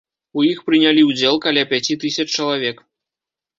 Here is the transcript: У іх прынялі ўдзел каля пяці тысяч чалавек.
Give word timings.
У 0.37 0.45
іх 0.51 0.63
прынялі 0.69 1.01
ўдзел 1.09 1.37
каля 1.45 1.63
пяці 1.75 1.99
тысяч 2.07 2.27
чалавек. 2.37 2.83